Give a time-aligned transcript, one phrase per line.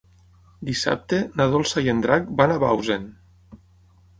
[0.69, 3.07] Dissabte na Dolça i en Drac van a Bausen.